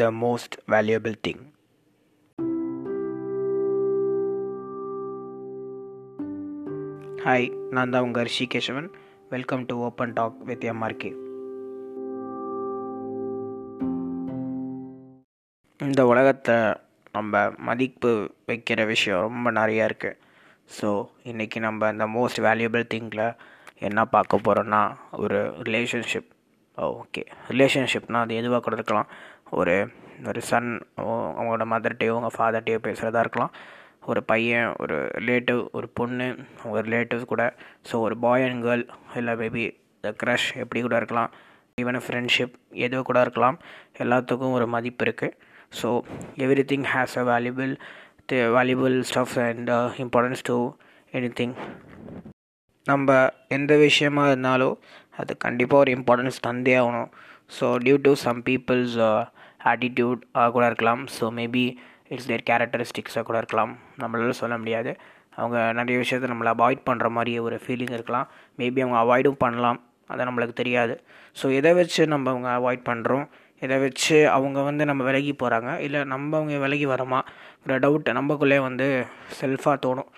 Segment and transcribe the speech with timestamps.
[0.00, 1.40] the most valuable thing.
[7.22, 8.86] Hi நான் தான் உங்கள் Rishi Kesavan
[9.30, 11.10] welcome to open talk with MRK
[15.80, 16.56] இந்த உலகத்தை
[17.12, 18.12] நம்ம மதிப்பு
[18.46, 20.18] வைக்கிற விஷயம் ரொம்ப நிறையா இருக்குது
[20.70, 20.88] ஸோ
[21.24, 23.26] இன்றைக்கி நம்ம இந்த மோஸ்ட் வேல்யூபிள் திங்கில்
[23.80, 24.82] என்ன பார்க்க போகிறோன்னா
[25.16, 26.30] ஒரு ரிலேஷன்ஷிப்
[26.78, 29.08] ஓகே ரிலேஷன்ஷிப்னால் அது எதுவாக கூட இருக்கலாம்
[29.58, 29.74] ஒரு
[30.30, 33.52] ஒரு சன் அவங்களோட மதர்கிட்டையோ அவங்க ஃபாதர்கிட்டையோ பேசுகிறதா இருக்கலாம்.
[34.10, 36.26] ஒரு பையன் ஒரு ரிலேட்டிவ் ஒரு பொண்ணு
[36.62, 37.44] அவங்க ரிலேட்டிவ்ஸ் கூட.
[37.88, 38.84] ஸோ ஒரு பாய் அண்ட் கேர்ள்
[39.20, 39.64] இல்லை மேபி
[40.04, 41.30] த க்ரஷ் எப்படி கூட இருக்கலாம்.
[41.82, 42.54] ஈவன் ஃப்ரெண்ட்ஷிப்
[42.86, 43.58] எது கூட இருக்கலாம்.
[44.04, 45.36] எல்லாத்துக்கும் ஒரு மதிப்பு இருக்குது
[45.80, 45.88] so
[46.72, 47.72] everything has a valuable
[48.56, 49.70] valuable stuff and
[50.04, 50.56] importance to
[51.40, 51.54] anything
[52.86, 53.08] நம்ம
[53.56, 54.76] எந்த விஷயமா இருந்தாலும்
[55.20, 57.10] அது கண்டிப்பாக ஒரு இம்பார்ட்டன்ஸ் தந்தே ஆகணும்.
[57.56, 58.96] So due to some people's
[59.72, 60.20] attitude
[60.56, 61.02] கூட இருக்கலாம்.
[61.16, 61.64] ஸோ மேபி
[62.14, 63.72] இட்ஸ் தேர் கேரக்டரிஸ்டிக்ஸாக கூட இருக்கலாம்.
[64.02, 64.92] நம்மளால சொல்ல முடியாது.
[65.40, 68.26] அவங்க நிறைய விஷயத்த நம்மளை அவாய்ட் பண்ணுற மாதிரி ஒரு ஃபீலிங் இருக்கலாம்.
[68.60, 69.78] மேபி அவங்க அவாய்டும் பண்ணலாம்.
[70.12, 70.94] அது நம்மளுக்கு தெரியாது.
[71.40, 73.26] ஸோ எதை வச்சு நம்ம அவங்க அவாய்ட் பண்ணுறோம்
[73.62, 77.20] இதை வச்சு அவங்க வந்து நம்ம விலகி போகிறாங்க இல்லை நம்ம அவங்க விலகி வரோமா?
[77.64, 78.86] ஒரு டவுட் நம்மக்குள்ளே வந்து
[79.40, 80.10] செல்ஃபாக தோணும்.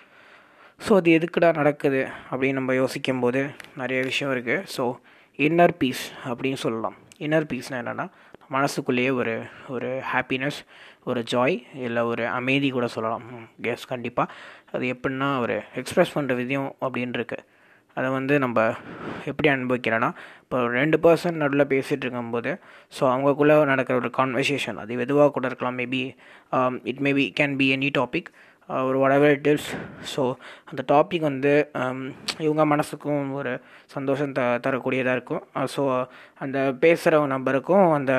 [0.85, 2.01] ஸோ அது எதுக்குடா நடக்குது?
[2.29, 3.41] அப்படின்னு நம்ம யோசிக்கும் போது
[3.81, 4.85] நிறைய விஷயம் இருக்குது ஸோ
[5.47, 6.95] இன்னர் பீஸ் அப்படின்னு சொல்லலாம்.
[7.25, 8.05] இன்னர் பீஸ்னால் என்னென்னா
[8.55, 9.33] மனசுக்குள்ளேயே ஒரு
[9.75, 10.59] ஒரு ஹாப்பினஸ்
[11.09, 13.25] ஒரு ஜாய் இல்லை ஒரு அமைதி கூட சொல்லலாம்.
[13.65, 14.33] கேஸ் கண்டிப்பாக
[14.75, 17.45] அது எப்படின்னா ஒரு எக்ஸ்ப்ரெஸ் பண்ணுற விதியம் அப்படின்னு இருக்குது
[17.97, 18.59] அதை வந்து நம்ம
[19.29, 20.07] எப்படி அனுபவிக்கிறோன்னா
[20.43, 22.51] இப்போ ரெண்டு பர்சன் நடுவில் பேசிகிட்டு இருக்கும்போது
[22.97, 25.77] ஸோ அவங்கக்குள்ளே நடக்கிற ஒரு கான்வர்சேஷன் அது எதுவாக கூட இருக்கலாம்.
[25.81, 26.01] Maybe
[26.91, 28.31] it maybe can be any topic
[28.69, 29.69] ஒரு வடவர் டிப்ஸ்
[30.13, 30.21] ஸோ
[30.69, 31.99] அந்த டாபிக் வந்து um,
[32.39, 33.51] இவங்க மனசுக்கும் ஒரு
[33.85, 35.43] சந்தோஷம் த தரக்கூடியதாக இருக்கும்.
[35.55, 35.81] Uh, ஸோ
[36.37, 38.13] அந்த பேசுகிற நம்பருக்கும் அந்த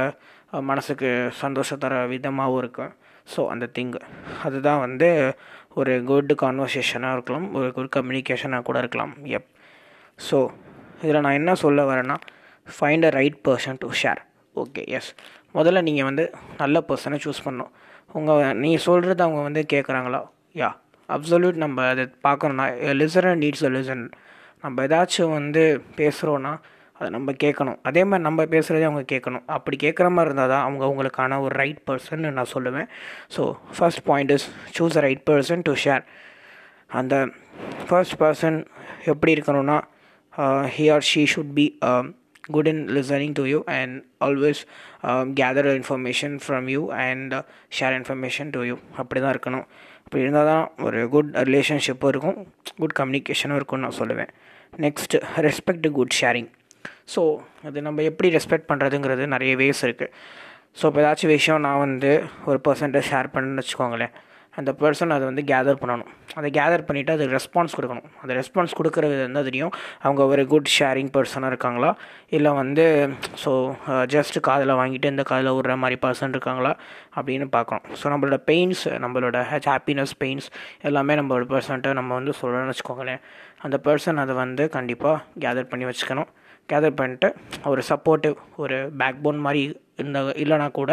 [0.52, 1.10] uh, மனசுக்கு
[1.42, 2.92] சந்தோஷம் தர விதமாகவும் இருக்கும்.
[3.26, 4.00] ஸோ அந்த திங்கு
[4.42, 5.08] அதுதான் வந்து
[5.74, 7.46] ஒரு குட் கான்வர்சேஷனாக இருக்கலாம்.
[7.54, 9.14] ஒரு குட் கம்யூனிகேஷனாக கூட இருக்கலாம்.
[9.38, 9.48] எப்
[10.18, 10.38] ஸோ
[11.02, 12.18] இதில் நான் என்ன சொல்ல வரேன்னா
[12.66, 14.20] find a right person to share
[14.56, 15.10] okay yes
[15.54, 16.24] முதல்ல நீங்கள் வந்து
[16.58, 17.72] நல்ல பர்சனை சூஸ் பண்ணணும்.
[18.12, 20.20] உங்கள் நீங்கள் சொல்கிறது அவங்க வந்து கேட்குறாங்களா
[20.60, 20.70] யா
[21.08, 22.66] அப்சல்யூட் நம்ம அதை பார்க்கணுன்னா
[23.00, 24.04] லிசனர் நீட்ஸ் அ லிசன்
[24.64, 25.62] நம்ம ஏதாச்சும் வந்து
[25.98, 26.52] பேசுகிறோன்னா
[26.98, 27.78] அதை நம்ம கேட்கணும்.
[27.88, 29.44] அதே மாதிரி நம்ம பேசுகிறதே அவங்க கேட்கணும்.
[29.56, 32.88] அப்படி கேட்குற மாதிரி இருந்தால் தான் அவங்க அவங்களுக்கான ஒரு ரைட் பர்சன் நான் சொல்லுவேன்.
[33.34, 33.42] So
[33.76, 36.04] first point is choose a right person to share
[37.00, 37.14] அந்த
[37.88, 38.58] ஃபர்ஸ்ட் பர்சன்
[39.12, 39.78] எப்படி இருக்கணும்னா
[40.76, 41.66] he or she should be
[42.54, 43.96] good in listening to you and
[44.28, 44.60] always
[45.40, 47.34] gather information from you and
[47.78, 49.66] share information to you அப்படி தான் இருக்கணும்.
[50.04, 52.38] அப்படி இருந்தால் தான் ஒரு குட் ரிலேஷன்ஷிப்பும் இருக்கும்
[52.80, 54.30] குட் கம்யூனிகேஷனும் இருக்கும்னு நான் சொல்லுவேன்.
[54.84, 56.50] Next respect good sharing
[57.14, 57.22] so
[57.68, 60.12] அது நம்ம எப்படி ரெஸ்பெக்ட் பண்ணுறதுங்கிறது நிறைய வேஸ் இருக்குது
[60.78, 62.10] ஸோ இப்போ ஏதாச்சும் விஷயம் நான் வந்து
[62.50, 64.14] ஒரு பர்சன்ட்டை ஷேர் பண்ணுன்னு வச்சுக்கோங்களேன்.
[64.60, 66.10] அந்த பர்சன் அதை வந்து கேதர் பண்ணணும்.
[66.38, 68.08] அதை கேதர் பண்ணிவிட்டு அது ரெஸ்பான்ஸ் கொடுக்கணும்.
[68.22, 69.72] அந்த ரெஸ்பான்ஸ் கொடுக்குறது வந்து தெரியும்.
[70.04, 71.90] அவங்க ஒரு குட் ஷேரிங் பர்சனாக இருக்காங்களா?
[72.36, 72.84] இல்லை வந்து
[73.44, 73.52] ஸோ
[74.14, 76.72] ஜஸ்ட் காதில் வாங்கிட்டு இந்த காதில் விடுற மாதிரி பர்சன் இருக்காங்களா?
[77.18, 77.86] அப்படின்னு பார்க்கணும்.
[78.00, 80.48] ஸோ நம்மளோட பெயின்ஸ் நம்மளோட ஹாப்பினஸ் பெயின்ஸ்
[80.90, 83.22] எல்லாமே நம்மளோட பர்சன்ட்டை நம்ம வந்து சொல்லணும்னு வச்சுக்கோங்களேன்.
[83.66, 86.30] அந்த பர்சன் அதை வந்து கண்டிப்பாக கேதர் பண்ணி வச்சுக்கணும்.
[86.68, 87.28] கேதர் பண்ணிட்டு
[87.72, 89.62] ஒரு சப்போர்ட்டிவ் ஒரு பேக் போன் மாதிரி
[90.02, 90.92] இந்த இல்லைனா கூட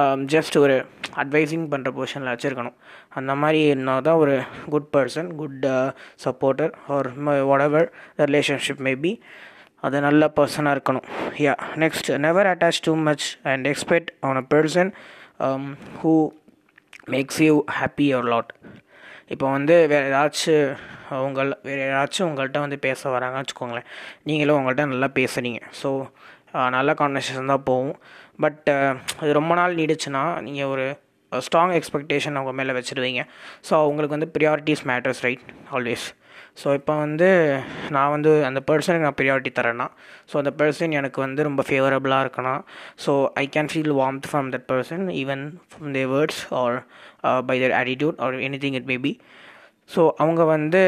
[0.00, 0.76] um, ஜஸ்ட் ஒரு
[1.22, 2.76] அட்வைஸிங் பண்ணுற பொசிஷனில் வச்சுருக்கணும்.
[3.18, 4.34] அந்த மாதிரி இருந்தால் தான் ஒரு
[4.74, 5.66] good person good
[6.24, 7.08] supporter or
[7.66, 7.88] whatever
[8.24, 9.12] relationship maybe
[9.82, 11.06] அது நல்ல பர்சனாக இருக்கணும்.
[11.44, 11.54] Yeah
[11.84, 14.92] next never attach too much and expect on a person
[16.00, 16.14] who
[17.14, 18.52] makes you happy ஒரு லாட்
[19.34, 20.70] இப்போ வந்து வேறு ஏதாச்சும்
[21.16, 23.88] அவங்கள வேறு யாராச்சும் உங்கள்கிட்ட வந்து பேச வராங்கன்னு வச்சுக்கோங்களேன்.
[24.30, 25.90] நீங்களும் உங்கள்கிட்ட நல்லா பேசுகிறீங்க ஸோ
[26.76, 27.96] நல்ல கான்வர்சேஷன் தான் போகும்.
[28.44, 28.68] பட்
[29.20, 30.86] அது ரொம்ப நாள் நீடிச்சுன்னா நீங்கள் ஒரு
[31.32, 33.22] ஸ்ட்ராங் எக்ஸ்பெக்டேஷன் அவங்க மேலே வச்சுருவீங்க.
[33.66, 35.44] ஸோ அவங்களுக்கு வந்து priorities matters right
[35.76, 36.06] always
[36.60, 37.28] so இப்போ வந்து
[37.94, 39.86] நான் வந்து அந்த பர்சனுக்கு நான் ப்ரியாரிட்டி தரேன்னா
[40.30, 42.62] ஸோ அந்த பர்சன் எனக்கு வந்து ரொம்ப ஃபேவரபுளாக இருக்கணும்.
[43.04, 43.12] So
[43.42, 46.76] I can feel warmth from that person even from their words or
[47.50, 49.12] by their attitude or anything it maybe
[49.92, 50.80] so அவங்க வந்து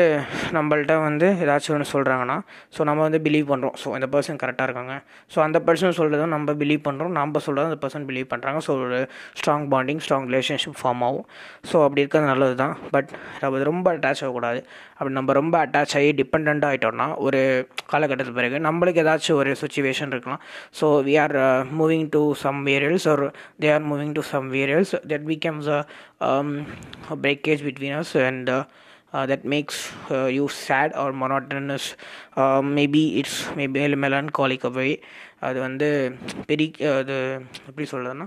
[0.57, 2.37] நம்மள்ட்ட வந்து ஏதாச்சும் ஒன்று சொல்கிறாங்கன்னா
[2.75, 4.95] ஸோ நம்ம வந்து பிலீவ் பண்ணுறோம் ஸோ இந்த பர்சன் கரெக்டாக இருக்காங்க.
[5.33, 8.99] ஸோ அந்த பர்சன் சொல்கிறதும் நம்ம பிலீவ் பண்ணுறோம் நம்ம சொல்கிறதும் அந்த பர்சன் பிலீவ் பண்ணுறாங்க ஸோ ஒரு
[9.39, 11.27] strong bonding strong relationship form ஆகும்.
[11.71, 13.11] ஸோ அப்படி இருக்கிறது நல்லது தான் பட்
[13.43, 14.61] நம்ம ரொம்ப அட்டாச் ஆகக்கூடாது.
[14.99, 17.41] அப்படி நம்ம ரொம்ப அட்டாச் ஆகி டிபெண்ட்டாக ஆகிட்டோம்னா ஒரு
[17.93, 20.43] காலகட்டத்துக்கு பிறகு நம்மளுக்கு ஏதாச்சும் ஒரு சுச்சுவேஷன் இருக்கலாம்.
[20.81, 21.37] So we are
[21.81, 23.25] moving to some barriers or
[23.65, 25.81] they are moving to some barriers that becomes a
[27.27, 28.53] breakage between us and
[29.15, 29.79] Uh, that makes
[30.11, 31.87] uh, you sad or monotonous.
[32.37, 34.93] Uh, maybe it's maybe a melancholic way.
[35.41, 35.89] அது வந்து
[36.49, 37.17] பெரி uh, அது
[37.69, 38.27] எப்படி சொல்கிறதுன்னா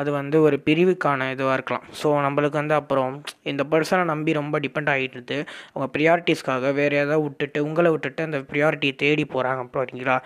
[0.00, 1.86] அது வந்து ஒரு பிரிவுக்கான இதுவாக இருக்கலாம்.
[2.00, 5.38] ஸோ நம்மளுக்கு வந்து அப்புறம் இந்த பர்சனை நம்பி ரொம்ப டிபெண்ட் ஆகிட்டு
[5.72, 10.18] அவங்க ப்ரியாரிட்டிஸ்க்காக வேறு ஏதாவது விட்டுட்டு உங்களை விட்டுட்டு அந்த ப்ரியாரிட்டியை தேடி போகிறாங்க அப்படிங்களா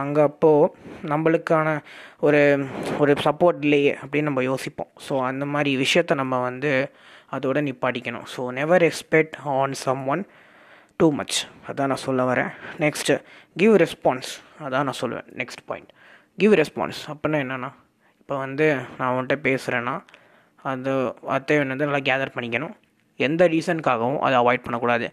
[0.00, 0.72] அங்கே அப்போது
[1.12, 1.78] நம்மளுக்கான
[2.20, 2.42] ஒரு
[2.98, 4.92] ஒரு சப்போர்ட் இல்லையே அப்படின்னு நம்ம யோசிப்போம்.
[5.08, 6.90] ஸோ அந்த மாதிரி விஷயத்த நம்ம வந்து
[7.36, 8.26] அதோட நிப்பாட்டிக்கணும்.
[8.34, 9.76] So never expect on
[10.14, 10.24] someone
[11.00, 11.38] too much
[11.70, 12.50] அதான் நான் சொல்ல வரேன்.
[12.84, 13.14] நெக்ஸ்ட்டு
[13.60, 14.30] கிவ் ரெஸ்பான்ஸ்
[14.64, 15.28] அதான் நான் சொல்லுவேன்.
[15.40, 15.90] நெக்ஸ்ட் பாயிண்ட்
[16.42, 17.70] கிவ் ரெஸ்பான்ஸ் அப்படின்னா என்னென்னா
[18.20, 18.66] இப்போ வந்து
[18.98, 19.94] நான் உன்கிட்ட பேசுகிறேன்னா
[20.70, 20.92] அது
[21.28, 22.74] வார்த்தையை வந்து நல்லா கேதர் பண்ணிக்கணும்.
[23.26, 25.06] எந்த ரீசனுக்காகவும் அதை அவாய்ட் பண்ணக்கூடாது.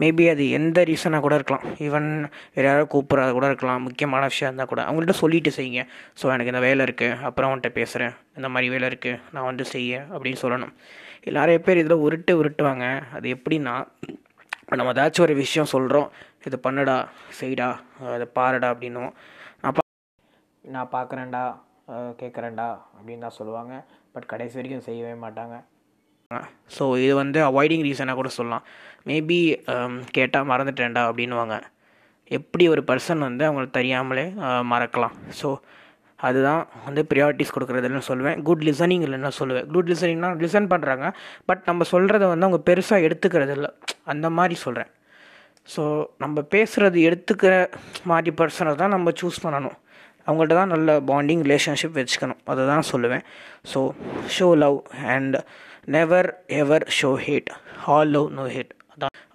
[0.00, 1.64] மேபி அது எந்த ரீசனாக கூட இருக்கலாம்.
[1.86, 2.08] ஈவன்
[2.54, 3.80] வேறு யாராவது கூப்பிட்றது கூட இருக்கலாம்.
[3.86, 4.80] முக்கியமான விஷயம் இருந்தால் கூட.
[4.88, 5.82] அவங்கள்ட்ட சொல்லிட்டு செய்யுங்க.
[6.20, 10.02] ஸோ எனக்கு இந்த வேலை இருக்குது அப்புறம் அவன்கிட்ட பேசுகிறேன் இந்த மாதிரி வேலை இருக்குது நான் வந்து செய்ய
[10.14, 10.74] அப்படின்னு சொல்லணும்.
[11.38, 12.86] நிறைய பேர் இதில் உருட்டு உருட்டுவாங்க.
[13.16, 13.74] அது எப்படின்னா
[14.62, 16.08] இப்போ நம்ம ஏதாச்சும் ஒரு விஷயம் சொல்கிறோம்
[16.48, 16.96] இது பண்ணுடா
[17.40, 17.68] செய்டா
[18.14, 19.12] அதை பாருடா அப்படின்னும்
[19.62, 19.82] நான் பா
[20.74, 21.44] நான் பார்க்குறேன்டா
[22.22, 23.74] கேட்குறேன்டா அப்படின்னு தான் சொல்லுவாங்க.
[24.14, 25.56] பட் கடைசி வரைக்கும் செய்யவே மாட்டாங்க.
[26.76, 28.64] ஸோ இது வந்து அவாய்டிங் ரீசனாக கூட சொல்லலாம்.
[29.08, 29.38] மேபி
[30.16, 31.56] கேட்டால் மறந்துட்டேன்டா அப்படின்னுவாங்க.
[32.38, 34.26] எப்படி ஒரு பர்சன் வந்து அவங்களுக்கு தெரியாமலே
[34.72, 35.16] மறக்கலாம்.
[35.40, 35.48] ஸோ
[36.28, 38.38] அதுதான் வந்து ப்ரியாரிட்டிஸ் கொடுக்குறதுன்னு சொல்லுவேன்.
[38.48, 39.66] குட் லிசனிங் இல்லைன்னா சொல்லுவேன்.
[39.74, 41.06] குட் லிசனிங்னா லிசன் பண்ணுறாங்க
[41.50, 43.70] பட் நம்ம சொல்கிறத வந்து அவங்க பெருசாக எடுத்துக்கிறது இல்லை
[44.14, 44.90] அந்த மாதிரி சொல்கிறேன்
[45.74, 45.82] ஸோ
[46.22, 47.52] நம்ம பேசுகிறது எடுத்துக்கிற
[48.10, 49.76] மாதிரி பர்சனை தான் நம்ம சூஸ் பண்ணணும்.
[50.26, 52.40] அவங்கள்ட்ட தான் நல்ல பாண்டிங் ரிலேஷன்ஷிப் வச்சுக்கணும்.
[52.52, 53.24] அதை தான் சொல்லுவேன்.
[53.72, 53.80] So
[54.36, 54.78] show love
[55.14, 55.36] and
[55.96, 56.28] never
[56.60, 57.50] ever show hate
[57.94, 58.72] all love no hate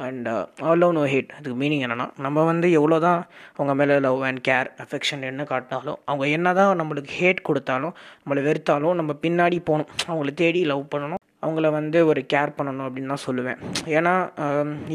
[0.05, 0.27] and
[0.67, 3.21] all love no hate அதுக்கு மீனிங் என்னென்னா நம்ம வந்து எவ்வளோ தான்
[3.55, 8.43] அவங்க மேலே லவ் அண்ட் கேர் அஃபெக்ஷன் என்ன காட்டினாலும் அவங்க என்ன தான் நம்மளுக்கு ஹேட் கொடுத்தாலும் நம்மளை
[8.47, 9.89] வெறுத்தாலும் நம்ம பின்னாடி போகணும்.
[10.09, 11.21] அவங்கள தேடி லவ் பண்ணணும்.
[11.45, 13.59] அவங்கள வந்து ஒரு கேர் பண்ணணும் அப்படின்னு தான் சொல்லுவேன்.
[13.97, 14.13] ஏன்னா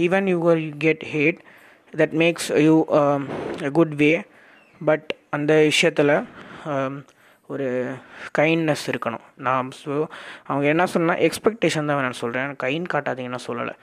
[0.05, 0.38] even you
[0.87, 1.40] get hate
[2.00, 2.75] that makes you
[3.78, 4.12] good way
[4.81, 6.14] but அந்த விஷயத்தில்
[6.72, 6.94] um,
[7.52, 7.67] ஒரு
[8.38, 9.25] கைண்ட்னஸ் இருக்கணும்.
[9.46, 9.94] நான் ஸோ
[10.49, 13.75] அவங்க என்ன சொன்னால் எக்ஸ்பெக்டேஷன் தான் நான் சொல்கிறேன் கைன் காட்டாதீங்கன்னு சொல்லலை.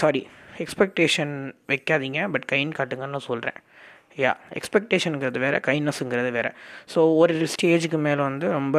[0.00, 0.22] சாரி
[0.64, 1.36] எக்ஸ்பெக்டேஷன்
[1.72, 3.60] வைக்காதீங்க பட் கைன் காட்டுங்கன்னு சொல்கிறேன்
[4.22, 6.50] யா எக்ஸ்பெக்டேஷனுங்கிறது வேறு கைண்ட்னஸ்ங்கிறது வேறு.
[6.92, 8.76] ஸோ ஒரு ஸ்டேஜுக்கு மேலே வந்து ரொம்ப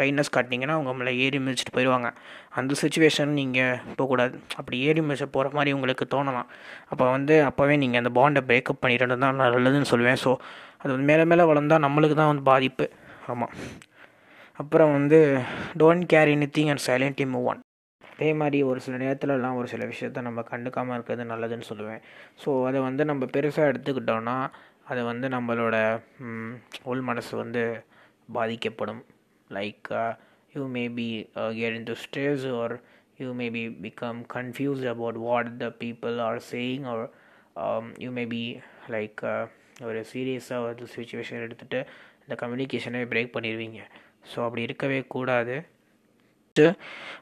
[0.00, 2.08] கைண்ட்னஸ் காட்டினீங்கன்னா அவங்க உங்களை ஏறி மிதிச்சிட்டு போயிடுவாங்க
[2.60, 4.34] அந்த சுச்சுவேஷன் நீங்கள் போகக்கூடாது.
[4.60, 6.48] அப்படி ஏறி மிதிச்ச போகிற மாதிரி உங்களுக்கு தோணலாம்.
[6.92, 10.20] அப்போ வந்து அப்போவே நீங்கள் அந்த பாண்டை பிரேக்கப் பண்ணிட்டு தான் நல்லதுன்னு சொல்லுவேன்.
[10.24, 10.32] ஸோ
[10.82, 12.86] அது வந்து மேலே மேலே வளர்ந்தால் நம்மளுக்கு தான் வந்து பாதிப்பு.
[13.28, 13.54] ஆமாம்
[14.58, 15.18] அப்புறம் வந்து
[15.80, 17.62] don't care anything and silently move on
[18.04, 22.02] அதே மாதிரி ஒரு சில நேரத்துலலாம் ஒரு சில விஷயத்த நம்ம கண்டுக்காமல் இருக்கிறது நல்லதுன்னு சொல்லுவேன்.
[22.42, 24.36] ஸோ அதை வந்து நம்ம பெருசாக எடுத்துக்கிட்டோன்னா
[24.84, 25.76] அது வந்து நம்மளோட
[26.82, 27.62] உள் மனசு வந்து
[28.32, 29.02] பாதிக்கப்படும்.
[29.50, 29.90] Like
[30.54, 31.08] you may be
[31.58, 32.74] get in to stress or
[33.18, 37.04] you may be become confuse about what the people are saying or
[38.04, 38.42] you may be
[38.96, 39.22] like
[39.82, 41.80] ஒரு சீரியஸாக ஒரு சுச்சுவேஷன் எடுத்துகிட்டு
[42.24, 43.80] இந்த கம்யூனிகேஷனை பிரேக் பண்ணிடுவீங்க
[44.30, 45.56] ஸோ அப்படி இருக்கவே கூடாது.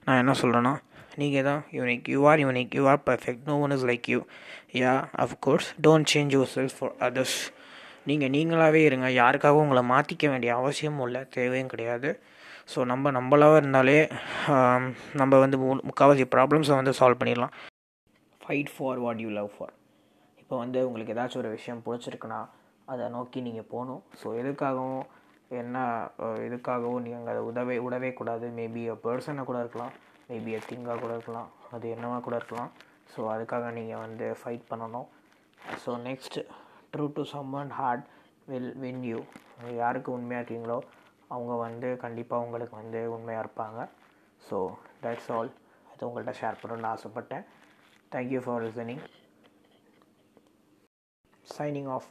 [0.06, 0.74] நான் என்ன சொல்கிறேன்னா
[1.20, 4.20] நீங்கள் தான் unique you are unique you are perfect no one is like you
[4.82, 4.92] yeah
[5.24, 7.38] of course don't change yourself for others
[8.10, 9.08] நீங்கள் நீங்களாகவே இருங்க.
[9.22, 11.20] யாருக்காகவும் உங்களை மாற்றிக்க வேண்டிய அவசியமும் இல்லை.
[11.36, 12.10] தேவையும் கிடையாது.
[12.72, 13.98] ஸோ நம்ம நம்மளாக இருந்தாலே
[15.20, 15.58] நம்ம வந்து
[15.88, 17.54] முக்கால்வாசி ப்ராப்ளம்ஸை வந்து சால்வ் பண்ணிடலாம்.
[18.40, 19.74] Fight for what you love for
[20.42, 22.40] இப்போ வந்து உங்களுக்கு ஏதாச்சும் ஒரு விஷயம் பிடிச்சிருக்குன்னா
[22.88, 24.02] அதை நோக்கி நீங்கள் போகணும்.
[24.20, 25.04] ஸோ எதுக்காகவும்
[25.60, 25.76] என்ன
[26.46, 28.46] எதுக்காகவும் நீங்கள் அதை உதவே விடவே கூடாது.
[28.58, 29.94] மேபி அ பர்சனாக கூட இருக்கலாம்.
[30.30, 31.50] மேபி அ திங்காக கூட இருக்கலாம்.
[31.72, 32.70] அது என்னவாக கூட இருக்கலாம்.
[33.12, 35.08] ஸோ அதுக்காக நீங்கள் வந்து ஃபைட் பண்ணணும்.
[35.82, 36.38] So next
[36.92, 37.22] true to
[37.60, 38.04] someone heart
[38.48, 39.18] will win you
[39.78, 40.78] யாருக்கு உண்மையாக இருக்கீங்களோ
[41.30, 43.80] அவங்க வந்து கண்டிப்பாக உங்களுக்கு வந்து உண்மையாக இருப்பாங்க.
[44.42, 44.56] ஸோ
[45.02, 45.50] தட்ஸ் ஆல்
[45.90, 47.44] அது உங்கள்கிட்ட ஷேர் பண்ணணும்னு ஆசைப்பட்டேன்.
[48.12, 49.04] Thank you for listening
[51.46, 52.08] signing off